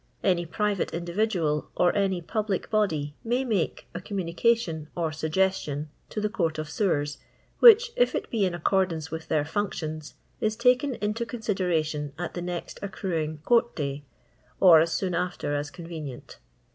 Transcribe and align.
Any 0.23 0.47
private 0.47 0.95
individual 0.95 1.69
or 1.77 1.95
any 1.95 2.23
public 2.23 2.71
body 2.71 3.15
may 3.23 3.41
m:ike 3.41 3.85
a 3.93 4.01
communicition 4.01 4.87
or 4.97 5.09
Bu::ge8tion 5.09 5.89
to 6.09 6.19
the 6.19 6.27
Court 6.27 6.57
of 6.57 6.71
Sewers, 6.71 7.19
which, 7.59 7.91
if 7.95 8.15
it 8.15 8.27
be 8.31 8.43
in 8.43 8.55
accordance 8.55 9.11
with 9.11 9.27
their 9.27 9.45
functions, 9.45 10.15
is 10.39 10.55
taken 10.55 10.95
into 10.95 11.23
consideration 11.23 12.13
at 12.17 12.33
the 12.33 12.41
next 12.41 12.79
occniing 12.81 13.43
court 13.43 13.75
day, 13.75 14.03
or 14.59 14.79
as 14.79 14.91
soon 14.91 15.13
after 15.13 15.53
as 15.53 15.69
convenient. 15.69 16.39